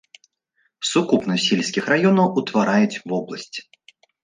[0.91, 3.55] Сукупнасць сельскіх раёнаў утвараюць вобласць.